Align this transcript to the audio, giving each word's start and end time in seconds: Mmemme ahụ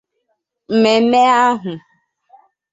Mmemme 0.73 1.19
ahụ 1.45 1.73